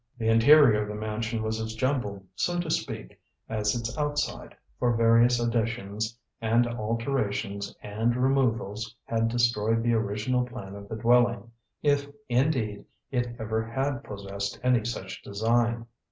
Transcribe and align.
The 0.17 0.29
interior 0.29 0.81
of 0.81 0.87
the 0.87 0.95
mansion 0.95 1.43
was 1.43 1.61
as 1.61 1.75
jumbled, 1.75 2.25
so 2.33 2.59
to 2.59 2.71
speak, 2.71 3.21
as 3.47 3.75
its 3.75 3.95
outside, 3.99 4.55
for 4.79 4.95
various 4.95 5.39
additions 5.39 6.17
and 6.41 6.65
alterations 6.65 7.75
and 7.83 8.15
removals 8.15 8.95
had 9.05 9.27
destroyed 9.27 9.83
the 9.83 9.93
original 9.93 10.43
plan 10.43 10.73
of 10.73 10.89
the 10.89 10.95
dwelling, 10.95 11.51
if, 11.83 12.07
indeed, 12.29 12.85
it 13.11 13.35
ever 13.37 13.63
had 13.63 14.03
possessed 14.03 14.59
any 14.63 14.83
such 14.85 15.21
design. 15.21 15.85